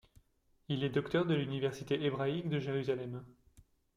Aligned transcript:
Il 0.67 0.83
est 0.83 0.89
docteur 0.89 1.27
de 1.27 1.35
l'université 1.35 2.03
hébraïque 2.05 2.49
de 2.49 2.57
Jérusalem. 2.59 3.23